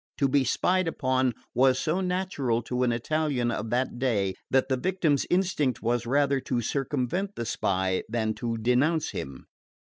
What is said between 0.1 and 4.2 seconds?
To be spied on was so natural to an Italian of that